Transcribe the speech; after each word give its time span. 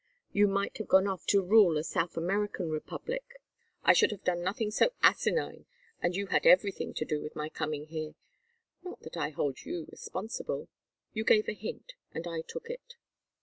You 0.31 0.47
might 0.47 0.79
have 0.79 0.87
gone 0.87 1.05
off 1.05 1.27
to 1.27 1.43
rule 1.43 1.77
a 1.77 1.83
South 1.83 2.17
American 2.17 2.71
Republic" 2.71 3.39
"I 3.83 3.93
should 3.93 4.09
have 4.09 4.23
done 4.23 4.41
nothing 4.41 4.71
so 4.71 4.93
asinine, 5.03 5.67
and 6.01 6.15
you 6.15 6.25
had 6.25 6.47
everything 6.47 6.95
to 6.95 7.05
do 7.05 7.21
with 7.21 7.35
my 7.35 7.49
coming 7.49 7.85
here. 7.85 8.15
Not 8.81 9.01
that 9.01 9.15
I 9.15 9.29
hold 9.29 9.61
you 9.63 9.85
responsible. 9.91 10.69
You 11.13 11.23
gave 11.23 11.47
a 11.47 11.53
hint, 11.53 11.93
and 12.15 12.25
I 12.25 12.41
took 12.41 12.67
it." 12.67 12.95